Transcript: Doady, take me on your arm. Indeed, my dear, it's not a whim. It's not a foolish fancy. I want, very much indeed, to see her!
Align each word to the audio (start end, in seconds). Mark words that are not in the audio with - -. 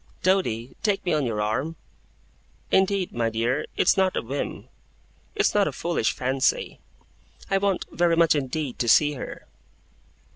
Doady, 0.23 0.75
take 0.81 1.05
me 1.05 1.13
on 1.13 1.27
your 1.27 1.43
arm. 1.43 1.75
Indeed, 2.71 3.11
my 3.13 3.29
dear, 3.29 3.67
it's 3.77 3.95
not 3.97 4.17
a 4.17 4.23
whim. 4.23 4.67
It's 5.35 5.53
not 5.53 5.67
a 5.67 5.71
foolish 5.71 6.13
fancy. 6.13 6.79
I 7.51 7.59
want, 7.59 7.85
very 7.91 8.15
much 8.15 8.33
indeed, 8.33 8.79
to 8.79 8.87
see 8.89 9.13
her! 9.13 9.45